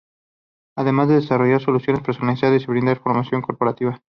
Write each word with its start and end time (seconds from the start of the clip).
Además 0.75 1.09
de 1.09 1.15
desarrollar 1.17 1.61
soluciones 1.61 2.01
personalizadas 2.01 2.63
y 2.63 2.65
brindar 2.65 2.97
formación 2.97 3.43
corporativa. 3.43 4.01